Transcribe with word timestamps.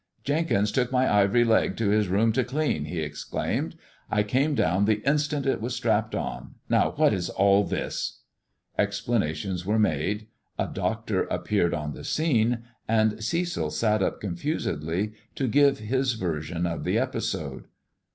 "Jenkins 0.23 0.71
took 0.71 0.91
my 0.91 1.07
ivory 1.21 1.43
leg 1.43 1.77
to 1.77 1.89
his 1.91 2.07
room 2.07 2.31
to 2.31 2.43
clean," 2.43 2.85
he 2.85 3.01
explained. 3.01 3.75
"I 4.09 4.23
came 4.23 4.55
down 4.55 4.85
the 4.85 5.03
instant 5.07 5.45
it 5.45 5.61
was 5.61 5.75
strapped 5.75 6.15
on. 6.15 6.55
Kow 6.71 6.93
what 6.95 7.13
is 7.13 7.29
all 7.29 7.63
this 7.63 8.21
J" 8.75 8.81
Explanations 8.83 9.63
were 9.63 9.77
made, 9.77 10.25
a 10.57 10.65
doctor 10.65 11.25
appeared 11.25 11.75
on 11.75 11.93
the 11.93 12.03
scene, 12.03 12.49
'■ 12.49 12.51
A 12.53 12.57
king's 12.57 12.65
and 13.13 13.23
Cecil 13.23 13.69
sat 13.69 14.01
up 14.01 14.19
confusedly 14.19 15.13
to 15.35 15.47
give 15.47 15.77
his 15.77 16.13
version 16.13 16.65
of 16.65 16.83
the 16.83 16.97
episode. 16.97 17.65